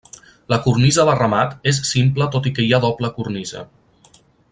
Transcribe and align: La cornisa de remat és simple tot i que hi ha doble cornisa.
La 0.53 0.57
cornisa 0.61 1.03
de 1.09 1.13
remat 1.19 1.69
és 1.71 1.81
simple 1.89 2.29
tot 2.37 2.49
i 2.51 2.55
que 2.57 2.65
hi 2.69 2.73
ha 2.73 2.81
doble 2.87 3.13
cornisa. 3.19 3.63